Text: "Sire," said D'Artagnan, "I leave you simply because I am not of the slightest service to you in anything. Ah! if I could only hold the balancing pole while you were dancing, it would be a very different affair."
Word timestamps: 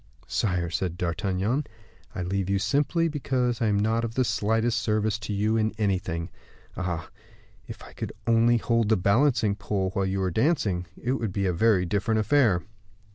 "Sire," 0.25 0.71
said 0.71 0.97
D'Artagnan, 0.97 1.65
"I 2.15 2.23
leave 2.23 2.49
you 2.49 2.57
simply 2.57 3.07
because 3.07 3.61
I 3.61 3.67
am 3.67 3.77
not 3.79 4.03
of 4.03 4.15
the 4.15 4.23
slightest 4.25 4.79
service 4.79 5.19
to 5.19 5.31
you 5.31 5.57
in 5.57 5.73
anything. 5.77 6.31
Ah! 6.75 7.11
if 7.67 7.83
I 7.83 7.93
could 7.93 8.11
only 8.25 8.57
hold 8.57 8.89
the 8.89 8.97
balancing 8.97 9.53
pole 9.53 9.91
while 9.91 10.07
you 10.07 10.19
were 10.19 10.31
dancing, 10.31 10.87
it 10.99 11.11
would 11.11 11.31
be 11.31 11.45
a 11.45 11.53
very 11.53 11.85
different 11.85 12.19
affair." 12.19 12.63